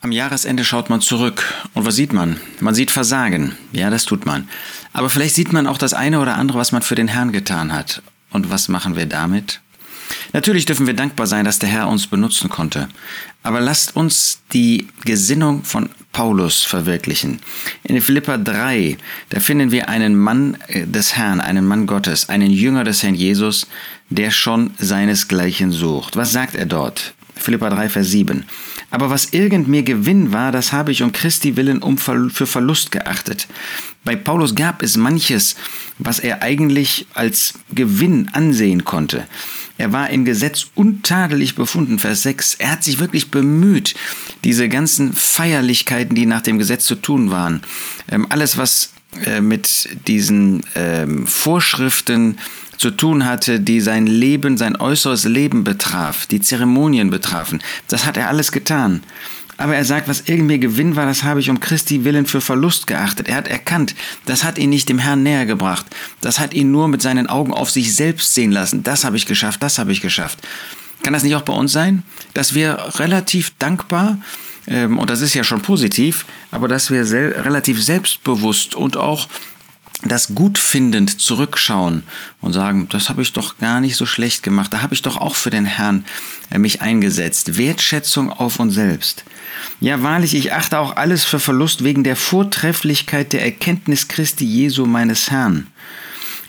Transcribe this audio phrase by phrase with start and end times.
[0.00, 1.42] Am Jahresende schaut man zurück.
[1.74, 2.38] Und was sieht man?
[2.60, 3.56] Man sieht Versagen.
[3.72, 4.48] Ja, das tut man.
[4.92, 7.72] Aber vielleicht sieht man auch das eine oder andere, was man für den Herrn getan
[7.72, 8.00] hat.
[8.30, 9.60] Und was machen wir damit?
[10.32, 12.88] Natürlich dürfen wir dankbar sein, dass der Herr uns benutzen konnte.
[13.42, 17.40] Aber lasst uns die Gesinnung von Paulus verwirklichen.
[17.82, 18.98] In Philippa 3,
[19.30, 23.16] da finden wir einen Mann äh, des Herrn, einen Mann Gottes, einen Jünger des Herrn
[23.16, 23.66] Jesus,
[24.10, 26.16] der schon seinesgleichen sucht.
[26.16, 27.14] Was sagt er dort?
[27.38, 28.44] Philippa 3, Vers 7.
[28.90, 32.90] Aber was irgend mir Gewinn war, das habe ich um Christi willen um für Verlust
[32.90, 33.46] geachtet.
[34.04, 35.56] Bei Paulus gab es manches,
[35.98, 39.26] was er eigentlich als Gewinn ansehen konnte.
[39.76, 42.54] Er war im Gesetz untadelig befunden, Vers 6.
[42.54, 43.94] Er hat sich wirklich bemüht,
[44.44, 47.62] diese ganzen Feierlichkeiten, die nach dem Gesetz zu tun waren,
[48.10, 48.92] ähm, alles, was
[49.24, 52.38] äh, mit diesen ähm, Vorschriften
[52.76, 57.60] zu tun hatte, die sein Leben, sein äußeres Leben betraf, die Zeremonien betrafen.
[57.88, 59.02] Das hat er alles getan.
[59.56, 62.86] Aber er sagt, was irgendwie Gewinn war, das habe ich um Christi willen für Verlust
[62.86, 63.28] geachtet.
[63.28, 65.84] Er hat erkannt, das hat ihn nicht dem Herrn näher gebracht.
[66.20, 68.84] Das hat ihn nur mit seinen Augen auf sich selbst sehen lassen.
[68.84, 70.38] Das habe ich geschafft, das habe ich geschafft.
[71.02, 74.18] Kann das nicht auch bei uns sein, dass wir relativ dankbar,
[74.68, 79.28] ähm, und das ist ja schon positiv, aber dass wir sel relativ selbstbewusst und auch
[80.04, 82.04] das gut findend zurückschauen
[82.40, 85.16] und sagen, das habe ich doch gar nicht so schlecht gemacht, da habe ich doch
[85.16, 86.04] auch für den Herrn
[86.50, 87.56] äh, mich eingesetzt.
[87.58, 89.24] Wertschätzung auf uns selbst.
[89.80, 94.86] Ja, wahrlich, ich achte auch alles für Verlust wegen der Vortrefflichkeit der Erkenntnis Christi Jesu
[94.86, 95.66] meines Herrn.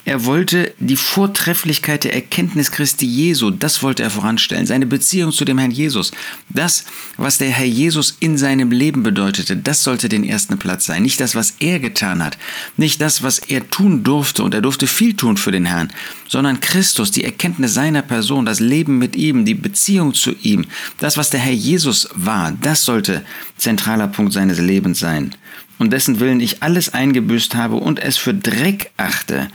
[0.10, 5.46] Er wollte die Vortrefflichkeit der Erkenntnis Christi Jesu, das wollte er voranstellen, seine Beziehung zu
[5.46, 6.12] dem Herrn Jesus.
[6.50, 6.86] Das,
[7.18, 11.04] was der Herr Jesus in seinem Leben bedeutete, das sollte den ersten Platz sein.
[11.04, 12.40] Nicht das, was er getan hat,
[12.76, 15.94] nicht das, was er tun durfte, und er durfte viel tun für den Herrn,
[16.28, 20.66] sondern Christus, die Erkenntnis seiner Person, das Leben mit ihm, die Beziehung zu ihm,
[20.98, 23.24] das, was der Herr Jesus war, das sollte
[23.58, 25.36] zentraler Punkt seines Lebens sein.
[25.78, 29.50] Und dessen Willen ich alles eingebüßt habe und es für Dreck achte,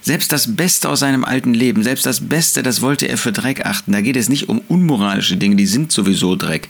[0.00, 3.66] selbst das Beste aus seinem alten Leben, selbst das Beste, das wollte er für Dreck
[3.66, 3.92] achten.
[3.92, 6.68] Da geht es nicht um unmoralische Dinge, die sind sowieso Dreck.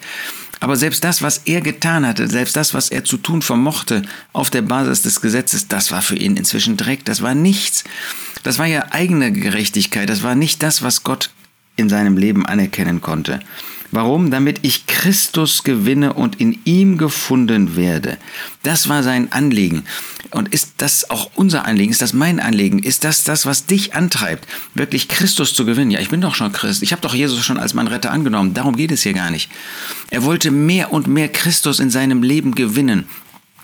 [0.61, 4.03] Aber selbst das, was er getan hatte, selbst das, was er zu tun vermochte
[4.33, 7.85] auf der Basis des Gesetzes, das war für ihn inzwischen Dreck, das war nichts.
[8.43, 11.31] Das war ja eigene Gerechtigkeit, das war nicht das, was Gott
[11.77, 13.41] in seinem Leben anerkennen konnte.
[13.91, 14.31] Warum?
[14.31, 18.19] Damit ich Christus gewinne und in ihm gefunden werde.
[18.63, 19.85] Das war sein Anliegen.
[20.31, 21.91] Und ist das auch unser Anliegen?
[21.91, 22.81] Ist das mein Anliegen?
[22.81, 25.91] Ist das das, was dich antreibt, wirklich Christus zu gewinnen?
[25.91, 26.83] Ja, ich bin doch schon Christ.
[26.83, 28.53] Ich habe doch Jesus schon als mein Retter angenommen.
[28.53, 29.51] Darum geht es hier gar nicht.
[30.11, 33.07] Er wollte mehr und mehr Christus in seinem Leben gewinnen.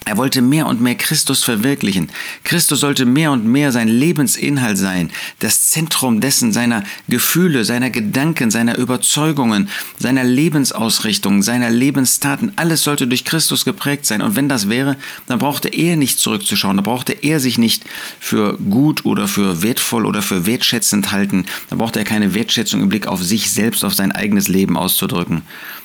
[0.07, 2.11] Er wollte mehr und mehr Christus verwirklichen.
[2.43, 8.51] Christus sollte mehr und mehr sein Lebensinhalt sein, das Zentrum dessen seiner Gefühle, seiner Gedanken,
[8.51, 12.53] seiner Überzeugungen, seiner Lebensausrichtung, seiner Lebenstaten.
[12.57, 14.21] Alles sollte durch Christus geprägt sein.
[14.21, 17.85] Und wenn das wäre, dann brauchte er nicht zurückzuschauen, dann brauchte er sich nicht
[18.21, 21.47] für gut oder für wertvoll oder für wertschätzend halten.
[21.71, 25.43] Da brauchte er keine Wertschätzung im Blick auf sich selbst, auf sein eigenes Leben auszudrücken,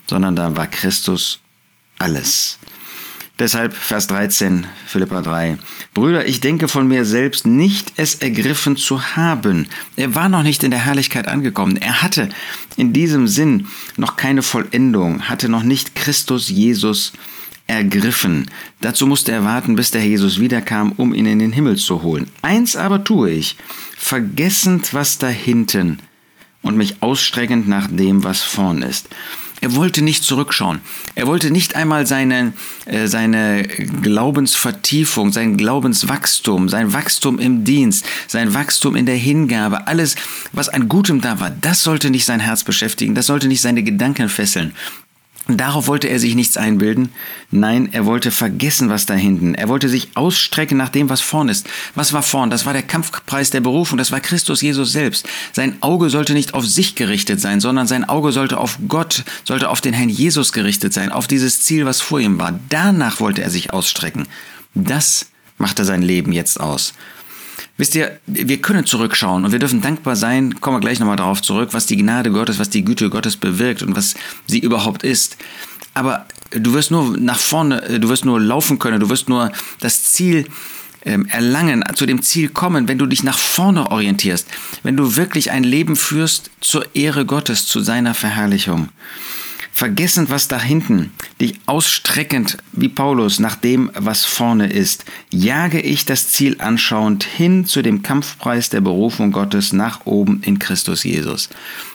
[0.08, 1.40] sondern da war Christus
[2.00, 2.60] alles.
[3.40, 5.58] Deshalb Vers 13, Philippa 3.
[5.94, 9.68] Brüder, ich denke von mir selbst nicht, es ergriffen zu haben.
[9.96, 11.78] Er war noch nicht in der Herrlichkeit angekommen.
[11.78, 12.28] Er hatte
[12.76, 17.14] in diesem Sinn noch keine Vollendung, hatte noch nicht Christus Jesus
[17.66, 18.52] ergriffen.
[18.82, 22.02] Dazu musste er warten, bis der Herr Jesus wiederkam, um ihn in den Himmel zu
[22.04, 22.28] holen.
[22.42, 23.56] Eins aber tue ich,
[23.96, 26.00] vergessend was da hinten
[26.62, 29.08] und mich ausstreckend nach dem, was vorn ist.
[29.62, 30.80] Er wollte nicht zurückschauen.
[31.16, 32.54] Er wollte nicht einmal seine,
[32.86, 40.16] äh, seine Glaubensvertiefung, sein Glaubenswachstum, sein Wachstum im Dienst, sein Wachstum in der Hingabe, alles,
[40.54, 43.84] was an Gutem da war, das sollte nicht sein Herz beschäftigen, das sollte nicht seine
[43.84, 44.74] Gedanken fesseln.
[45.58, 47.10] Darauf wollte er sich nichts einbilden.
[47.50, 49.56] Nein, er wollte vergessen, was da hinten.
[49.56, 51.68] Er wollte sich ausstrecken nach dem, was vorn ist.
[51.96, 52.52] Was war vorn?
[52.52, 53.98] Das war der Kampfpreis der Berufung.
[53.98, 55.28] Das war Christus Jesus selbst.
[55.52, 59.70] Sein Auge sollte nicht auf sich gerichtet sein, sondern sein Auge sollte auf Gott, sollte
[59.70, 62.60] auf den Herrn Jesus gerichtet sein, auf dieses Ziel, was vor ihm war.
[62.70, 64.28] Danach wollte er sich ausstrecken.
[64.76, 65.26] Das
[65.58, 66.94] machte sein Leben jetzt aus.
[67.80, 71.42] Wisst ihr, wir können zurückschauen und wir dürfen dankbar sein, kommen wir gleich nochmal darauf
[71.42, 74.16] zurück, was die Gnade Gottes, was die Güte Gottes bewirkt und was
[74.48, 75.38] sie überhaupt ist.
[75.94, 80.04] Aber du wirst nur nach vorne, du wirst nur laufen können, du wirst nur das
[80.04, 80.46] Ziel
[81.06, 84.50] ähm, erlangen, zu dem Ziel kommen, wenn du dich nach vorne orientierst,
[84.84, 88.90] wenn du wirklich ein Leben führst zur Ehre Gottes, zu seiner Verherrlichung.
[89.80, 96.04] Vergessend, was da hinten, dich ausstreckend wie Paulus nach dem, was vorne ist, jage ich
[96.04, 101.48] das Ziel anschauend hin zu dem Kampfpreis der Berufung Gottes nach oben in Christus Jesus.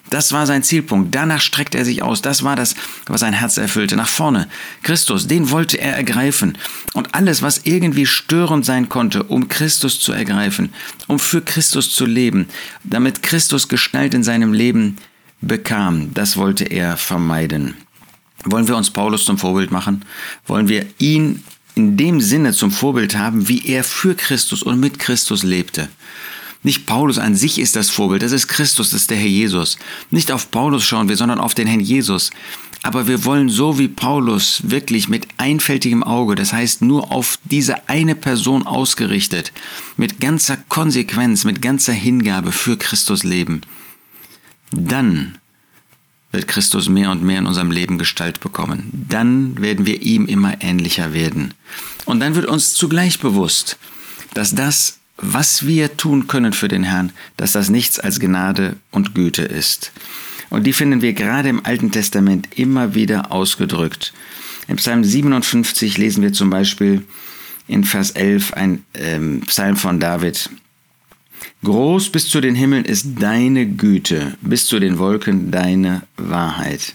[0.08, 1.14] Das war sein Zielpunkt.
[1.14, 2.22] Danach streckt er sich aus.
[2.22, 3.96] Das war das, was sein Herz erfüllte.
[3.96, 4.48] Nach vorne.
[4.82, 6.56] Christus, den wollte er ergreifen.
[6.94, 10.72] Und alles, was irgendwie störend sein konnte, um Christus zu ergreifen,
[11.06, 12.46] um für Christus zu leben,
[12.82, 14.96] damit Christus Gestalt in seinem Leben
[15.46, 16.12] bekam.
[16.14, 17.74] Das wollte er vermeiden.
[18.44, 20.04] Wollen wir uns Paulus zum Vorbild machen?
[20.46, 21.42] Wollen wir ihn
[21.74, 25.88] in dem Sinne zum Vorbild haben, wie er für Christus und mit Christus lebte?
[26.62, 29.76] Nicht Paulus an sich ist das Vorbild, das ist Christus, das ist der Herr Jesus.
[30.10, 32.30] Nicht auf Paulus schauen wir, sondern auf den Herrn Jesus.
[32.82, 37.88] Aber wir wollen so wie Paulus wirklich mit einfältigem Auge, das heißt nur auf diese
[37.88, 39.52] eine Person ausgerichtet,
[39.96, 43.62] mit ganzer Konsequenz, mit ganzer Hingabe für Christus leben
[44.74, 45.38] dann
[46.34, 49.06] wird Christus mehr und mehr in unserem Leben Gestalt bekommen.
[49.08, 51.54] Dann werden wir ihm immer ähnlicher werden.
[52.04, 53.78] Und dann wird uns zugleich bewusst,
[54.34, 59.14] dass das, was wir tun können für den Herrn, dass das nichts als Gnade und
[59.14, 59.92] Güte ist.
[60.50, 64.12] Und die finden wir gerade im Alten Testament immer wieder ausgedrückt.
[64.66, 67.04] Im Psalm 57 lesen wir zum Beispiel
[67.66, 70.50] in Vers 11 ein ähm, Psalm von David.
[71.62, 76.94] Groß bis zu den Himmeln ist deine Güte, bis zu den Wolken deine Wahrheit.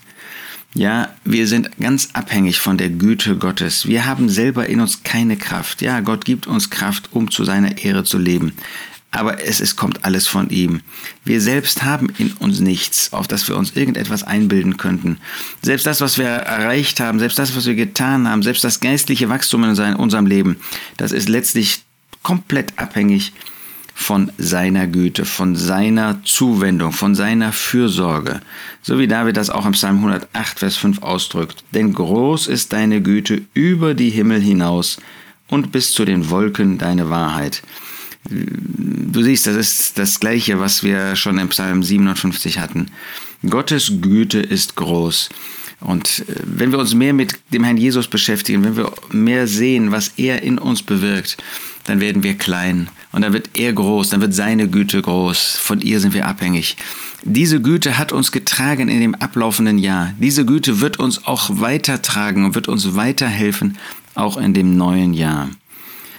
[0.75, 3.87] Ja, wir sind ganz abhängig von der Güte Gottes.
[3.87, 5.81] Wir haben selber in uns keine Kraft.
[5.81, 8.53] Ja, Gott gibt uns Kraft, um zu seiner Ehre zu leben.
[9.11, 10.81] Aber es, es kommt alles von ihm.
[11.25, 15.17] Wir selbst haben in uns nichts, auf das wir uns irgendetwas einbilden könnten.
[15.63, 19.27] Selbst das, was wir erreicht haben, selbst das, was wir getan haben, selbst das geistliche
[19.27, 20.57] Wachstum in unserem Leben,
[20.97, 21.81] das ist letztlich
[22.21, 23.49] komplett abhängig von
[24.37, 28.41] seiner Güte, von seiner Zuwendung, von seiner Fürsorge.
[28.81, 31.63] So wie David das auch im Psalm 108, Vers 5 ausdrückt.
[31.73, 34.97] Denn groß ist deine Güte über die Himmel hinaus
[35.47, 37.61] und bis zu den Wolken deine Wahrheit.
[38.29, 42.87] Du siehst, das ist das Gleiche, was wir schon im Psalm 57 hatten.
[43.47, 45.29] Gottes Güte ist groß.
[45.79, 49.91] Und äh, wenn wir uns mehr mit dem Herrn Jesus beschäftigen, wenn wir mehr sehen,
[49.91, 51.37] was er in uns bewirkt,
[51.85, 55.57] dann werden wir klein und dann wird er groß, dann wird seine Güte groß.
[55.57, 56.77] Von ihr sind wir abhängig.
[57.23, 60.13] Diese Güte hat uns getragen in dem ablaufenden Jahr.
[60.19, 63.77] Diese Güte wird uns auch weitertragen und wird uns weiterhelfen,
[64.15, 65.49] auch in dem neuen Jahr.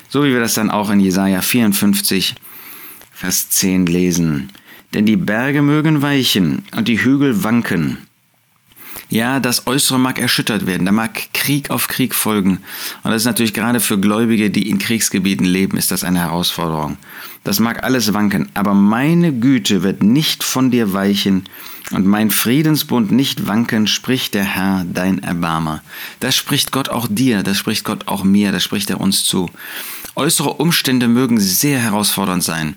[0.08, 2.34] So wie wir das dann auch in Jesaja 54,
[3.12, 4.50] Vers 10 lesen.
[4.92, 7.98] Denn die Berge mögen weichen und die Hügel wanken,
[9.10, 12.58] ja, das Äußere mag erschüttert werden, da mag Krieg auf Krieg folgen.
[13.02, 16.96] Und das ist natürlich gerade für Gläubige, die in Kriegsgebieten leben, ist das eine Herausforderung.
[17.42, 21.44] Das mag alles wanken, aber meine Güte wird nicht von dir weichen
[21.90, 25.82] und mein Friedensbund nicht wanken, spricht der Herr, dein Erbarmer.
[26.20, 29.50] Das spricht Gott auch dir, das spricht Gott auch mir, das spricht er uns zu.
[30.14, 32.76] Äußere Umstände mögen sehr herausfordernd sein.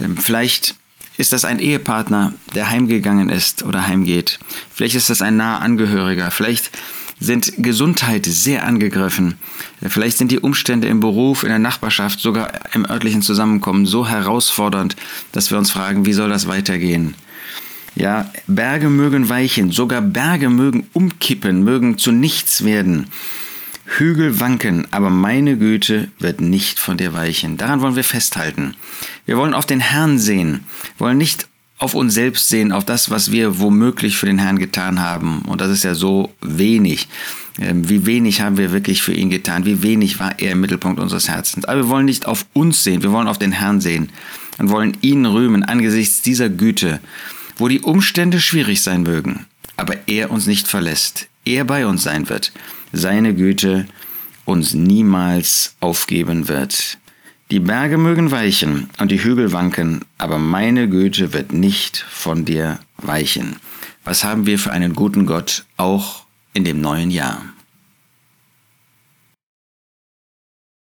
[0.00, 0.76] Ähm, vielleicht
[1.18, 4.38] ist das ein Ehepartner, der heimgegangen ist oder heimgeht?
[4.72, 6.30] Vielleicht ist das ein naher Angehöriger.
[6.30, 6.70] Vielleicht
[7.18, 9.36] sind Gesundheit sehr angegriffen.
[9.82, 14.96] Vielleicht sind die Umstände im Beruf, in der Nachbarschaft, sogar im örtlichen Zusammenkommen so herausfordernd,
[15.32, 17.14] dass wir uns fragen, wie soll das weitergehen?
[17.94, 23.06] Ja, Berge mögen weichen, sogar Berge mögen umkippen, mögen zu nichts werden.
[23.86, 27.56] Hügel wanken, aber meine Güte wird nicht von dir weichen.
[27.56, 28.74] Daran wollen wir festhalten.
[29.24, 30.64] Wir wollen auf den Herrn sehen,
[30.98, 31.48] wollen nicht
[31.78, 35.42] auf uns selbst sehen, auf das, was wir womöglich für den Herrn getan haben.
[35.42, 37.08] Und das ist ja so wenig.
[37.58, 39.64] Ähm, wie wenig haben wir wirklich für ihn getan?
[39.64, 41.64] Wie wenig war er im Mittelpunkt unseres Herzens?
[41.64, 44.10] Aber wir wollen nicht auf uns sehen, wir wollen auf den Herrn sehen
[44.58, 47.00] und wollen ihn rühmen angesichts dieser Güte,
[47.56, 52.28] wo die Umstände schwierig sein mögen, aber er uns nicht verlässt, er bei uns sein
[52.28, 52.52] wird
[52.92, 53.86] seine Güte
[54.44, 56.98] uns niemals aufgeben wird.
[57.50, 62.80] Die Berge mögen weichen und die Hügel wanken, aber meine Güte wird nicht von dir
[62.96, 63.56] weichen.
[64.04, 66.24] Was haben wir für einen guten Gott auch
[66.54, 67.42] in dem neuen Jahr?